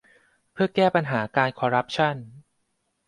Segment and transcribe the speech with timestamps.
[0.53, 2.15] เพื่อแก้ปัญหาการคอร์รัปชั่น